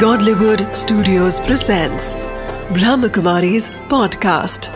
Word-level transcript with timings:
Godlywood 0.00 0.62
Studios 0.76 1.40
presents 1.40 2.16
Brahmakumari's 2.76 3.70
podcast. 3.90 4.66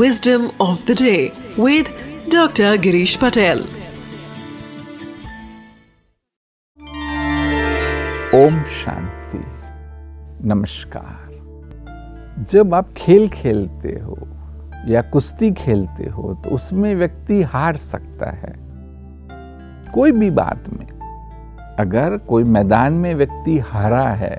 Wisdom 0.00 0.50
of 0.60 0.84
the 0.84 0.94
day 0.94 1.32
with 1.56 1.88
Dr. 2.28 2.76
Girish 2.76 3.16
Patel. 3.18 3.62
Om 8.34 8.62
Shanti 8.82 9.42
नमस्कार 10.48 12.44
जब 12.52 12.74
आप 12.74 12.92
खेल 12.96 13.28
खेलते 13.28 13.98
हो 14.00 14.18
या 14.88 15.02
कुश्ती 15.12 15.52
खेलते 15.62 16.10
हो 16.10 16.34
तो 16.44 16.50
उसमें 16.50 16.94
व्यक्ति 16.94 17.42
हार 17.54 17.76
सकता 17.76 18.30
है 18.42 18.54
कोई 19.94 20.12
भी 20.12 20.30
बात 20.30 20.68
में 20.68 20.93
अगर 21.78 22.16
कोई 22.18 22.44
मैदान 22.44 22.92
में 22.92 23.14
व्यक्ति 23.14 23.58
हारा 23.58 24.08
है 24.08 24.36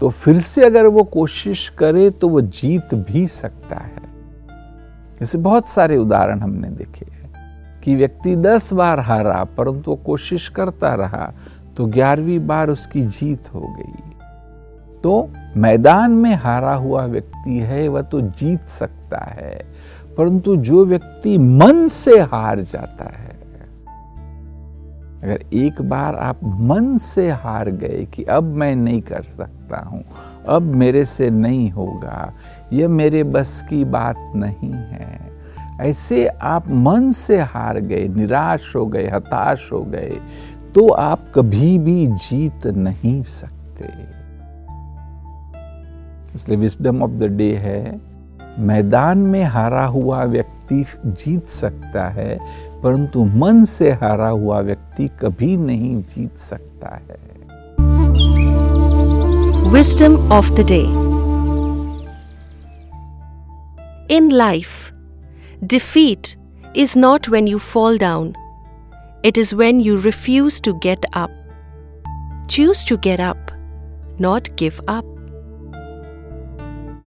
तो 0.00 0.08
फिर 0.08 0.38
से 0.40 0.64
अगर 0.64 0.86
वो 0.86 1.02
कोशिश 1.04 1.68
करे 1.68 2.08
तो 2.10 2.28
वो 2.28 2.40
जीत 2.40 2.94
भी 2.94 3.26
सकता 3.26 3.76
है। 3.76 4.02
ऐसे 5.22 5.38
बहुत 5.38 5.68
सारे 5.68 5.96
उदाहरण 5.96 6.40
हमने 6.40 6.68
देखे 6.68 7.06
हैं 7.06 7.80
कि 7.80 7.94
व्यक्ति 7.94 8.34
दस 8.36 8.72
बार 8.72 9.00
हारा, 9.00 9.42
परंतु 9.46 9.90
वो 9.90 9.96
कोशिश 9.96 10.48
करता 10.48 10.94
रहा 10.94 11.32
तो 11.76 11.86
ग्यारहवीं 11.86 12.46
बार 12.46 12.70
उसकी 12.70 13.02
जीत 13.02 13.52
हो 13.54 13.60
गई। 13.68 14.10
तो 15.02 15.30
मैदान 15.56 16.10
में 16.10 16.34
हारा 16.34 16.74
हुआ 16.74 17.04
व्यक्ति 17.04 17.58
है, 17.58 17.86
वह 17.88 18.02
तो 18.02 18.20
जीत 18.20 18.66
सकता 18.68 19.24
है, 19.30 19.54
परंतु 20.18 20.56
जो 20.58 20.84
व्यक्ति 20.86 21.36
मन 21.38 21.86
से 21.88 22.18
हार 22.22 22.60
जाता 22.62 23.04
है 23.18 23.31
अगर 25.24 25.42
एक 25.54 25.80
बार 25.82 26.14
आप 26.14 26.38
मन 26.44 26.96
से 26.96 27.28
हार 27.30 27.70
गए 27.70 28.04
कि 28.14 28.24
अब 28.24 28.44
मैं 28.44 28.74
नहीं 28.76 29.00
कर 29.02 29.22
सकता 29.22 29.80
हूँ, 29.80 30.02
अब 30.48 30.62
मेरे 30.62 31.04
से 31.04 31.30
नहीं 31.30 31.70
होगा, 31.70 32.32
यह 32.72 32.88
मेरे 32.88 33.22
बस 33.24 33.62
की 33.70 33.84
बात 33.86 34.32
नहीं 34.36 34.72
है। 34.72 35.30
ऐसे 35.80 36.26
आप 36.26 36.68
मन 36.68 37.10
से 37.10 37.40
हार 37.40 37.80
गए, 37.80 38.08
निराश 38.08 38.74
हो 38.76 38.86
गए, 38.86 39.06
हताश 39.08 39.68
हो 39.72 39.80
गए 39.82 40.18
तो 40.74 40.88
आप 40.90 41.32
कभी 41.34 41.78
भी 41.78 42.06
जीत 42.06 42.66
नहीं 42.66 43.22
सकते। 43.22 43.88
इसलिए 46.34 46.58
विस्डम 46.58 47.02
ऑफ़ 47.02 47.10
द 47.10 47.22
डे 47.30 47.52
है, 47.56 48.00
मैदान 48.58 49.18
में 49.18 49.42
हारा 49.44 49.84
हुआ 49.86 50.22
व्यक्ति 50.24 50.61
लतीफ 50.72 50.96
जीत 51.06 51.46
सकता 51.46 52.08
है, 52.08 52.38
परंतु 52.82 53.24
मन 53.24 53.64
से 53.64 53.90
हारा 53.92 54.28
हुआ 54.28 54.60
व्यक्ति 54.60 55.08
कभी 55.20 55.56
नहीं 55.56 56.02
जीत 56.02 56.38
सकता 56.38 56.96
है। 56.96 57.20
Wisdom 59.72 60.16
of 60.32 60.50
the 60.52 60.66
day 60.66 60.80
in 64.16 64.30
life 64.32 64.92
defeat 65.64 66.28
is 66.76 66.98
not 66.98 67.28
when 67.28 67.48
you 67.48 67.58
fall 67.58 67.98
down 67.98 68.32
it 69.24 69.38
is 69.38 69.54
when 69.54 69.80
you 69.80 69.96
refuse 70.00 70.62
to 70.62 70.72
get 70.72 71.06
up 71.14 71.38
choose 72.50 72.86
to 72.88 72.96
get 72.96 73.20
up 73.20 73.46
not 74.20 74.48
give 74.58 74.72
up 74.88 75.11